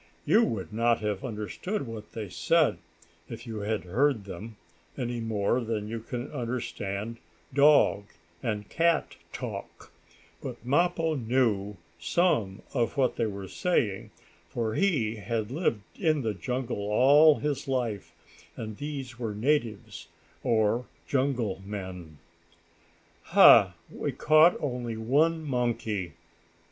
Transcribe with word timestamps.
You 0.25 0.43
would 0.43 0.73
not 0.73 1.01
have 1.01 1.23
understood 1.23 1.85
what 1.85 2.13
they 2.13 2.27
said, 2.27 2.79
if 3.29 3.45
you 3.45 3.59
had 3.59 3.83
heard 3.83 4.25
them, 4.25 4.57
any 4.97 5.19
more 5.19 5.61
than 5.63 5.87
you 5.87 5.99
can 5.99 6.31
understand 6.31 7.17
dog 7.53 8.05
and 8.41 8.67
cat 8.67 9.15
talk, 9.31 9.91
but 10.41 10.65
Mappo 10.65 11.13
knew 11.13 11.77
some 11.99 12.63
of 12.73 12.97
what 12.97 13.15
they 13.17 13.27
were 13.27 13.47
saying, 13.47 14.09
for 14.49 14.73
he 14.73 15.17
had 15.17 15.51
lived 15.51 15.83
in 15.95 16.23
the 16.23 16.33
jungle 16.33 16.79
all 16.89 17.35
his 17.35 17.67
life, 17.67 18.11
and 18.55 18.77
these 18.77 19.19
were 19.19 19.35
natives, 19.35 20.07
or 20.43 20.87
jungle 21.07 21.61
men. 21.63 22.17
"Ha! 23.37 23.75
We 23.91 24.13
caught 24.13 24.57
only 24.59 24.97
one 24.97 25.43
monkey!" 25.43 26.13